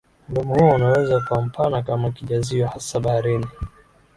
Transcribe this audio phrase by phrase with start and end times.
[0.29, 3.47] Mdomo huo unaweza kuwa mpana kama kijazio hasa baharini